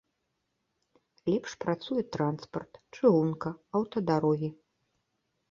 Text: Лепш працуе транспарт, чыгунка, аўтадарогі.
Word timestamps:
Лепш 1.31 1.51
працуе 1.63 2.03
транспарт, 2.15 2.73
чыгунка, 2.97 3.49
аўтадарогі. 3.83 4.53